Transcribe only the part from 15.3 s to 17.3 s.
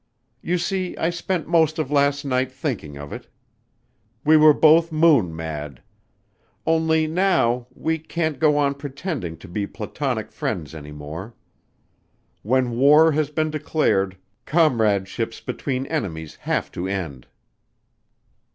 between enemies have to end."